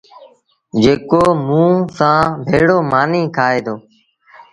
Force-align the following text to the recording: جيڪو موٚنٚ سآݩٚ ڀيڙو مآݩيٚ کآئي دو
جيڪو 0.81 1.23
موٚنٚ 1.47 1.89
سآݩٚ 1.97 2.37
ڀيڙو 2.47 2.77
مآݩيٚ 2.91 3.31
کآئي 3.35 3.59
دو 3.65 3.75